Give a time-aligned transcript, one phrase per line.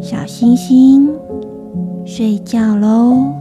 [0.00, 1.08] 小星星，
[2.04, 3.32] 睡觉喽！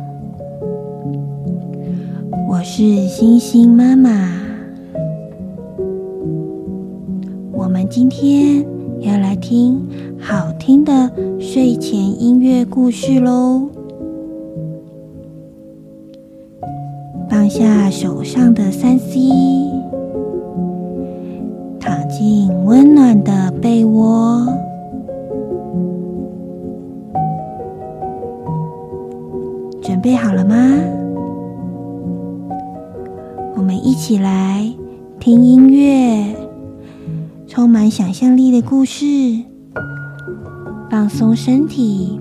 [2.48, 4.10] 我是星星妈妈。
[7.52, 8.66] 我们今天
[9.00, 9.82] 要来听
[10.20, 13.68] 好听的睡前音乐故事喽！
[17.54, 19.20] 下手上的三 C，
[21.82, 24.48] 躺进温暖的被窝。
[29.82, 30.56] 准备好了吗？
[33.58, 34.66] 我们一起来
[35.20, 36.34] 听音乐，
[37.48, 39.06] 充满想象力的故事，
[40.90, 42.18] 放松身体，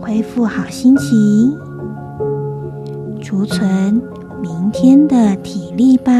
[0.00, 1.56] 恢复好心情，
[3.34, 4.00] 储存
[4.40, 6.12] 明天的体力吧。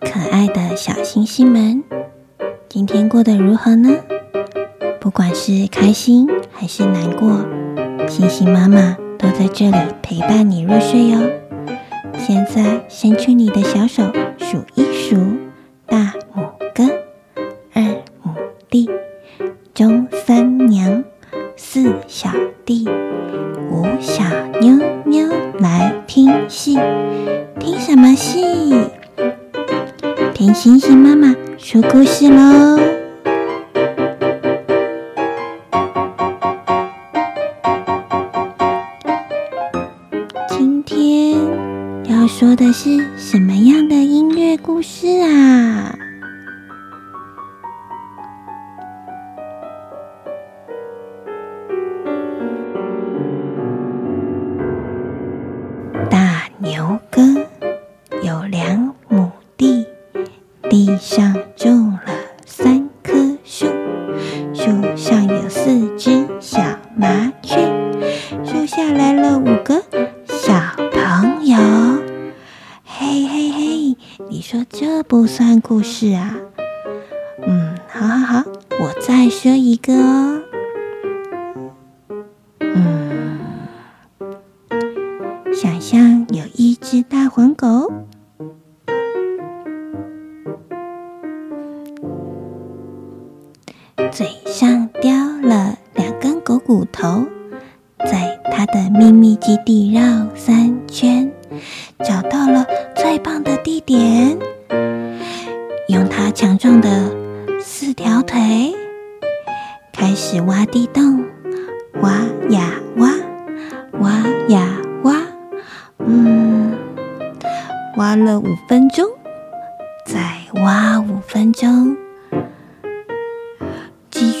[0.00, 1.67] 可爱的小星星们，
[3.08, 3.90] 过得如何呢？
[5.00, 7.44] 不管是开心还是难过，
[8.06, 11.18] 星星妈妈都在这里陪伴你入睡哟。
[12.18, 14.02] 现在伸出你的小手，
[14.36, 15.16] 数一数：
[15.86, 16.12] 大
[85.60, 87.92] 想象有一只大黄狗。
[94.12, 95.10] 嘴上叼
[95.42, 97.24] 了两根狗骨头，
[97.98, 99.87] 在它的秘密基地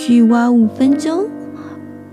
[0.08, 1.28] 去挖五分钟，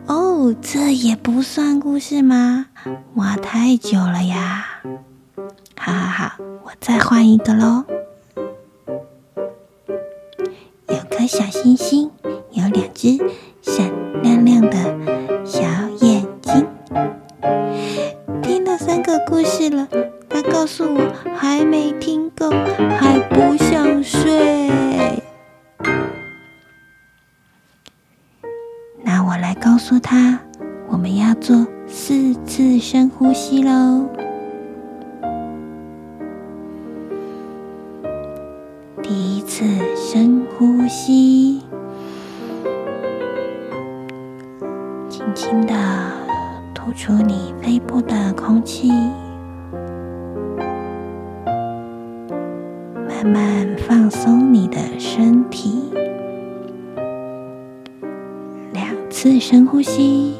[0.05, 2.65] 哦，这也不算故事吗？
[3.13, 4.81] 挖太久了呀！
[5.77, 6.31] 好好好，
[6.65, 7.85] 我再换一个喽。
[10.89, 12.11] 有颗小星星，
[12.51, 13.17] 有两只
[13.61, 13.89] 闪
[14.21, 14.94] 亮亮的
[39.57, 39.63] 次
[39.95, 41.61] 深呼吸，
[45.07, 45.73] 轻轻的
[46.73, 48.91] 吐出你肺部的空气，
[53.07, 55.89] 慢慢放松你的身体。
[58.73, 60.35] 两次深呼吸，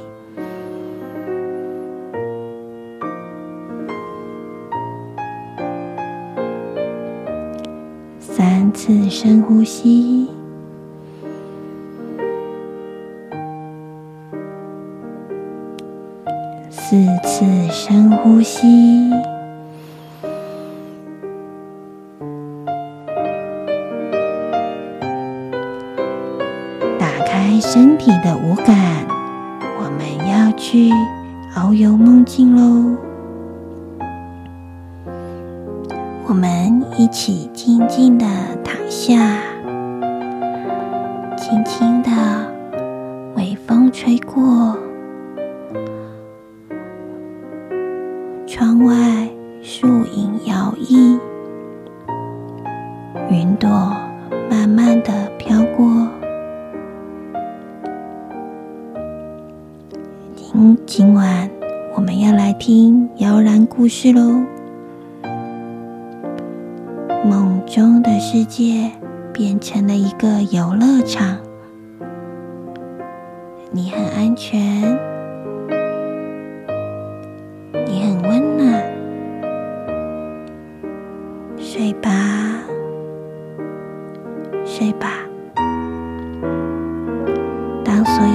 [16.78, 19.10] 四次深呼吸。
[27.00, 29.08] 打开身体的五感，
[29.80, 30.92] 我们要去
[31.56, 32.98] 遨游梦境喽！
[36.28, 38.26] 我们一起静静的
[38.64, 39.40] 躺下，
[50.16, 51.20] 影摇曳，
[53.30, 53.68] 云朵
[54.50, 56.08] 慢慢的飘过。
[60.86, 61.50] 今晚
[61.98, 64.42] 我们要来听摇篮故事喽。
[67.26, 68.90] 梦中的世界
[69.34, 71.38] 变成了一个游乐场，
[73.72, 74.98] 你很安全，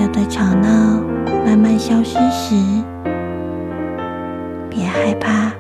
[0.01, 0.99] 有的吵闹
[1.45, 2.55] 慢慢消失时，
[4.71, 5.53] 别害怕，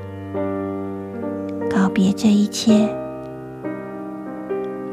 [1.68, 2.88] 告别这一切，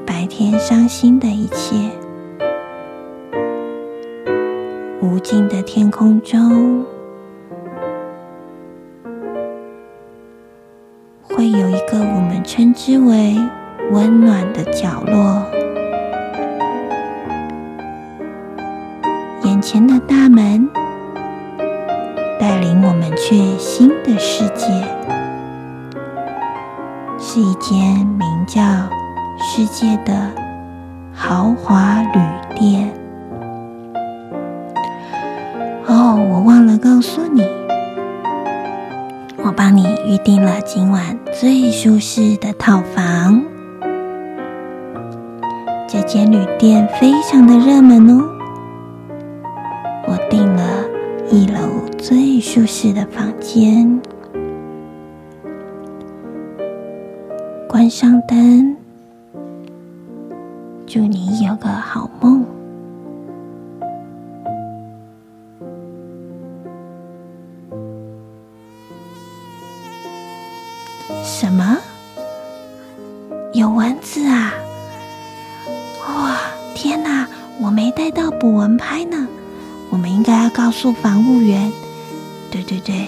[0.06, 1.76] 白天伤心的一切。
[5.02, 6.84] 无尽的天空中，
[11.22, 13.38] 会有一个我们称之为
[13.92, 15.47] 温暖的角落。
[27.59, 28.62] 间名叫
[29.39, 30.13] “世界”的
[31.13, 32.19] 豪华旅
[32.56, 32.89] 店。
[35.88, 37.44] 哦，我忘了告诉你，
[39.38, 43.42] 我帮你预定了今晚最舒适的套房。
[45.88, 48.30] 这间旅店非常的热门哦，
[50.07, 50.63] 我订了
[51.31, 51.60] 一楼。
[51.98, 54.00] 最舒适的房间，
[57.89, 58.75] 上灯，
[60.86, 62.45] 祝你有个好梦。
[71.24, 71.78] 什么？
[73.54, 74.54] 有蚊子啊！
[76.07, 76.38] 哇，
[76.75, 77.28] 天哪，
[77.60, 79.28] 我没带到捕蚊拍呢，
[79.89, 81.72] 我们应该要告诉房务员。
[82.51, 83.08] 对对对，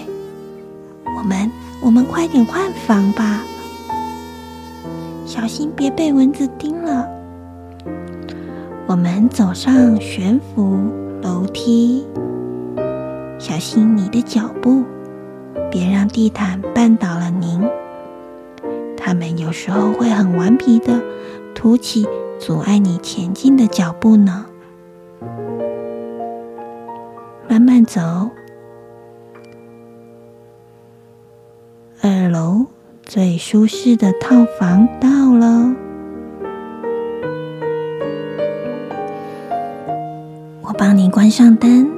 [1.16, 3.42] 我们我们快点换房吧，
[5.30, 7.08] 小心别被蚊子叮了。
[8.88, 10.90] 我们走上悬浮
[11.22, 12.04] 楼梯，
[13.38, 14.82] 小心你的脚步，
[15.70, 17.64] 别让地毯绊倒了您。
[18.96, 21.00] 它们有时候会很顽皮的
[21.54, 22.08] 凸起，
[22.40, 24.46] 阻碍你前进的脚步呢。
[27.48, 28.00] 慢慢走。
[32.02, 32.66] 二楼
[33.12, 35.74] 最舒适的套房到了，
[40.62, 41.90] 我帮你关上灯，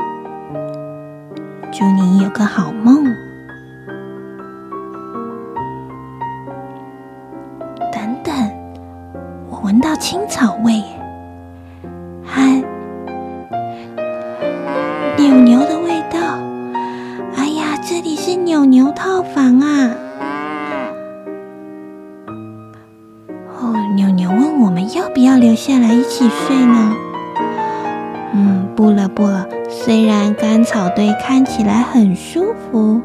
[1.70, 3.04] 祝你有个好梦。
[7.92, 8.34] 等等，
[9.50, 10.82] 我闻到青草味，
[12.24, 12.64] 和
[15.18, 16.38] 牛牛的味道。
[17.36, 19.94] 哎呀，这里是牛牛套房啊！
[25.42, 26.94] 留下来一起睡呢。
[28.32, 29.44] 嗯，不了不了。
[29.68, 33.00] 虽然干草堆看起来很舒服，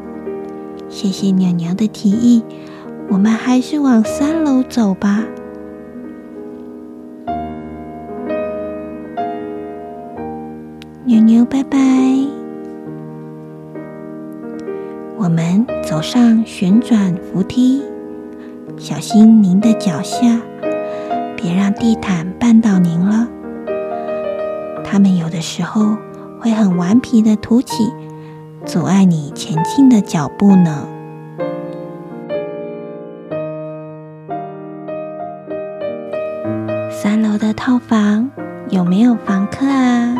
[0.88, 2.44] 谢谢牛牛的提议，
[3.10, 5.24] 我们还是往三楼走吧。
[11.04, 11.76] 牛牛拜拜。
[15.16, 17.82] 我们走上旋转扶梯，
[18.76, 20.40] 小心您的脚下，
[21.40, 23.28] 别让地毯绊倒您了。
[24.84, 25.96] 它们有的时候
[26.40, 27.92] 会很顽皮的凸起，
[28.66, 30.84] 阻碍你前进的脚步呢。
[36.90, 38.28] 三楼的套房
[38.70, 40.16] 有没有房客啊？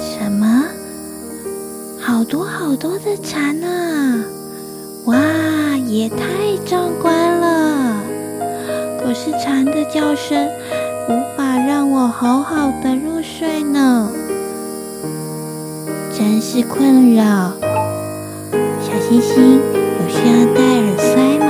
[0.00, 0.64] 什么？
[2.00, 3.99] 好多好多的蝉呢！
[6.00, 8.00] 也太壮观了！
[8.98, 10.48] 可是蝉的叫声
[11.10, 14.10] 无法让我好好的入睡呢，
[16.16, 17.52] 真是困扰。
[18.80, 19.60] 小星星。
[20.00, 21.46] 有需要戴耳塞吗？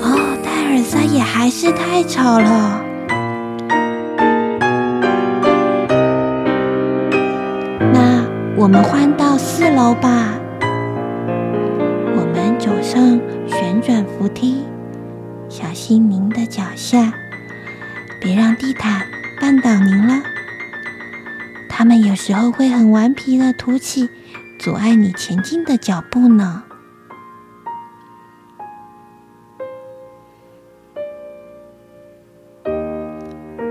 [0.00, 2.83] 哦，戴耳塞也还是太吵了。
[23.14, 24.10] 皮的凸起。
[24.56, 26.62] 阻碍你前进的脚步呢。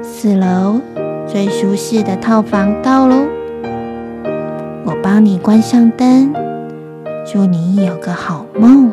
[0.01, 0.79] 四楼
[1.27, 3.27] 最舒适的套房到喽，
[4.85, 6.33] 我帮你关上灯，
[7.25, 8.91] 祝你有个好梦。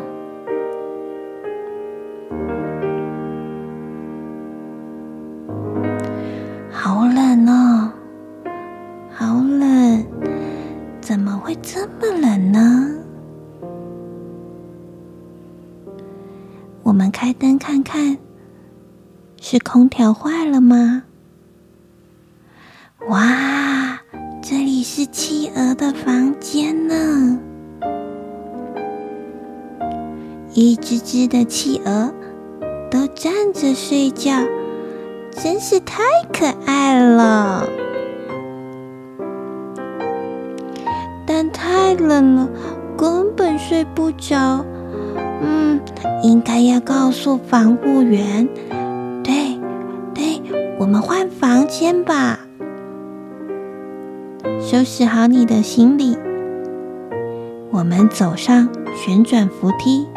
[23.09, 23.99] 哇，
[24.43, 27.39] 这里是企鹅的房间呢！
[30.53, 32.13] 一只只的企鹅
[32.91, 34.31] 都站着睡觉，
[35.31, 37.67] 真是太可爱了。
[41.25, 42.47] 但太冷了，
[42.95, 44.63] 根本睡不着。
[45.41, 45.81] 嗯，
[46.21, 48.47] 应该要告诉房务员。
[49.23, 49.59] 对，
[50.13, 50.39] 对，
[50.77, 52.40] 我们换房间吧。
[54.81, 56.17] 收拾好你的行李，
[57.69, 60.07] 我们走上旋转扶梯，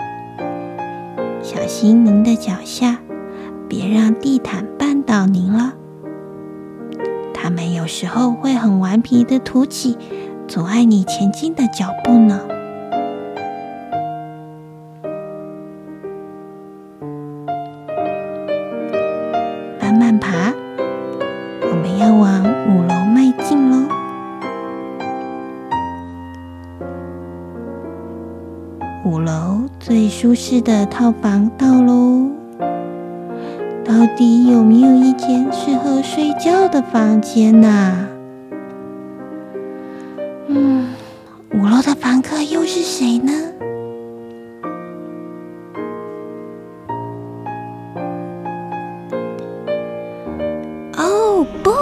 [1.42, 2.97] 小心您的脚下，
[3.68, 5.75] 别让地毯绊倒您了。
[7.35, 9.99] 它们有时候会很顽皮的凸起。
[10.49, 12.40] 阻碍你前进的脚步呢。
[30.54, 32.30] 是的套房到喽。
[33.84, 38.06] 到底有没有一间适合睡觉的房间呢？
[40.49, 43.32] 五楼的房客又是谁呢？
[50.96, 51.73] 哦，不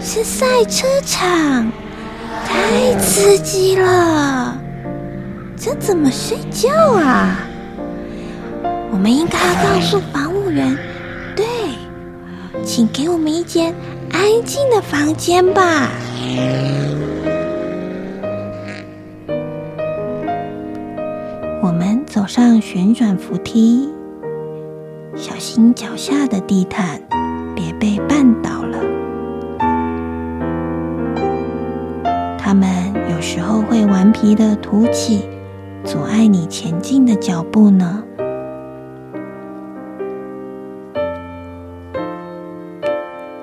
[0.00, 1.70] 是赛车场，
[2.46, 4.17] 太刺激了！
[5.78, 7.38] 怎么睡觉啊？
[8.90, 10.76] 我们应该要告诉房务员，
[11.36, 11.44] 对，
[12.64, 13.72] 请给我们一间
[14.12, 15.88] 安静的房间吧。
[21.62, 23.88] 我们走上旋转扶梯，
[25.14, 27.00] 小心脚下的地毯，
[27.54, 28.78] 别被绊倒了。
[32.38, 32.68] 它们
[33.14, 35.28] 有时候会顽皮的凸起，
[35.88, 38.04] 阻碍你前进的脚步呢。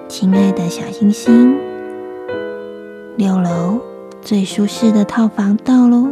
[0.08, 1.58] 亲爱的小星星，
[3.18, 3.82] 六楼
[4.22, 6.08] 最舒适的套房到喽。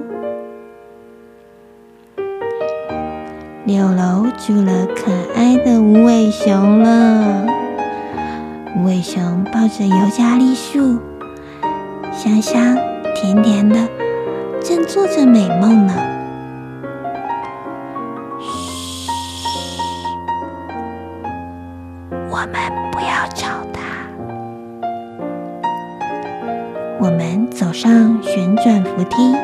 [3.66, 7.46] 六楼住了可爱的无尾熊了，
[8.76, 10.98] 无尾熊抱着尤加利树，
[12.12, 12.76] 香香
[13.14, 13.88] 甜甜的，
[14.64, 15.94] 正做着美梦呢。
[27.74, 29.36] 上旋转扶梯，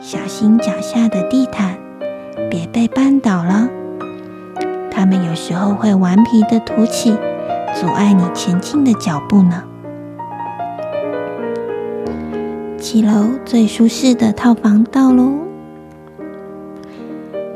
[0.00, 1.76] 小心脚下的地毯。
[2.50, 3.68] 别被绊倒了，
[4.90, 7.14] 它们有时候会顽皮的凸起，
[7.74, 9.62] 阻碍你前进的脚步呢。
[12.78, 15.30] 七楼最舒适的套房到喽！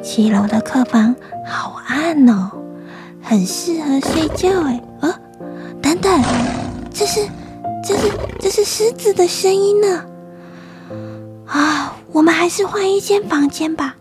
[0.02, 2.50] 七楼的客房好暗哦，
[3.22, 4.80] 很适合睡觉哎。
[5.00, 5.18] 啊，
[5.80, 6.22] 等等，
[6.92, 7.26] 这是，
[7.86, 8.10] 这是，
[8.40, 10.04] 这是狮子的声音呢。
[11.46, 13.94] 啊，我们还是换一间房间吧。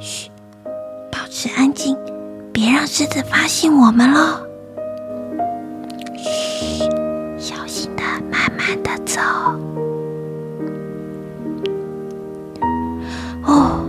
[0.00, 0.28] 嘘，
[1.12, 1.96] 保持安静，
[2.52, 4.40] 别让狮子发现我们喽。
[6.16, 6.90] 嘘，
[7.38, 9.20] 小心的，慢慢的走。
[13.44, 13.80] 哦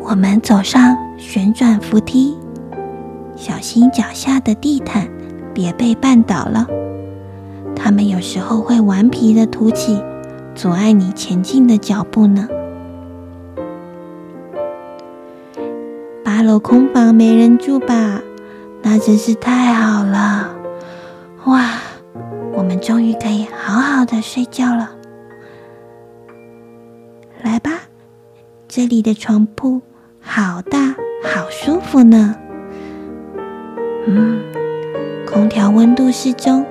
[0.00, 2.36] 我们走上旋转扶梯，
[3.34, 5.08] 小心脚下的地毯，
[5.54, 6.66] 别被绊倒了。
[7.82, 10.00] 它们有时候会顽皮的凸起，
[10.54, 12.48] 阻碍你前进的脚步呢。
[16.24, 18.20] 八楼空房没人住吧？
[18.82, 20.54] 那真是太好了！
[21.46, 21.72] 哇，
[22.52, 24.92] 我们终于可以好好的睡觉了。
[27.42, 27.72] 来吧，
[28.68, 29.82] 这里的床铺。
[30.20, 32.36] 好大，好舒服呢。
[34.06, 34.40] 嗯，
[35.26, 36.64] 空调温度适中，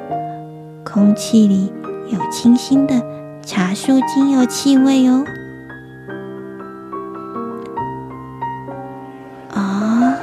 [0.83, 1.71] 空气里
[2.09, 3.01] 有清新的
[3.45, 5.23] 茶树精油气味哦。
[9.53, 10.17] 啊？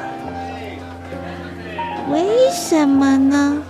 [2.11, 3.63] 为什么呢？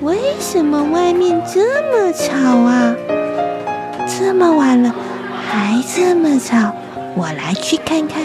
[0.00, 2.94] 为什么外面这么吵啊？
[4.06, 4.94] 这么晚了
[5.48, 6.72] 还这么吵，
[7.16, 8.22] 我来去看看。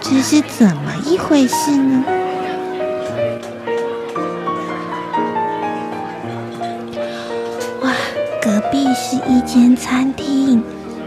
[0.00, 2.04] 这是怎么一回事呢？
[9.48, 10.62] 间餐厅，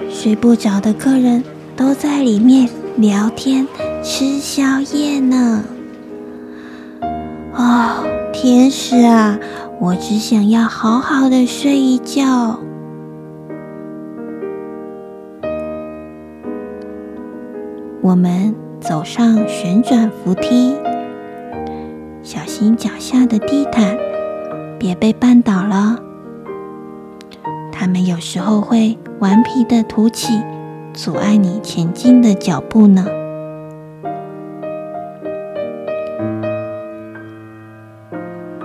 [0.09, 1.43] 睡不着的客人
[1.75, 2.67] 都在里面
[2.97, 3.67] 聊天、
[4.01, 5.63] 吃宵夜呢。
[7.53, 9.37] 哦，天使啊，
[9.79, 12.59] 我只想要好好的睡一觉。
[18.01, 18.55] 我们。
[18.81, 20.75] 走上旋转扶梯，
[22.23, 23.95] 小心脚下的地毯，
[24.79, 25.99] 别被绊倒了。
[27.81, 30.39] 它们有时候会顽皮的凸起，
[30.93, 33.03] 阻碍你前进的脚步呢。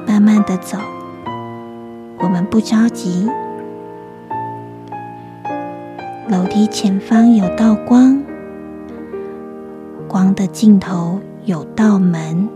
[0.06, 0.76] 慢慢的走，
[2.18, 3.26] 我们不着急。
[6.28, 8.22] 楼梯前方有道光。
[10.06, 12.46] 光的尽头有道门，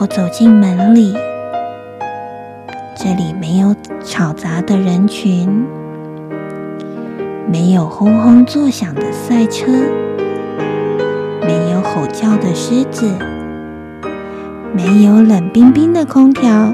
[0.00, 1.14] 我走进门里，
[3.04, 5.66] 这里没有吵杂的人群，
[7.50, 9.72] 没有轰轰作响的赛车，
[11.40, 13.10] 没有吼叫的狮子，
[14.72, 16.72] 没有冷冰冰的空调，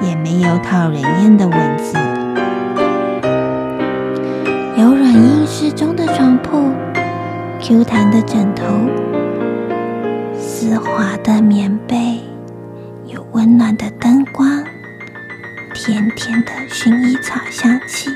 [0.00, 1.98] 也没有讨人厌的蚊子。
[4.76, 6.70] 有软硬适中的床铺
[7.60, 8.64] ，Q 弹的枕头，
[10.38, 12.20] 丝滑的棉被，
[13.08, 14.62] 有温暖的灯光，
[15.86, 18.10] 甜甜的薰衣草香气，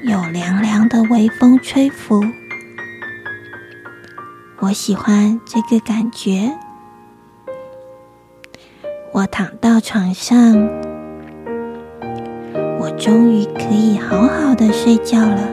[0.00, 2.24] 有凉凉的微风吹拂。
[4.60, 6.50] 我喜欢这个感觉。
[9.12, 10.66] 我躺到床上。
[12.78, 15.46] 我终于可以好好的睡觉了，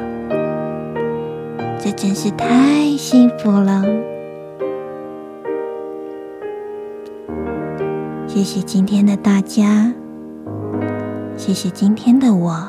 [1.78, 3.84] 这真是太幸福了。
[8.26, 9.92] 谢谢今天的大家，
[11.38, 12.68] 谢谢今天的我。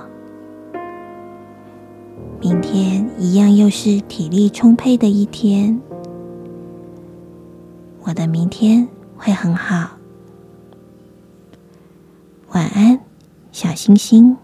[2.39, 5.81] 明天一样又是体力充沛的一天，
[8.03, 9.97] 我的明天会很好。
[12.51, 13.01] 晚安，
[13.53, 14.37] 小星星。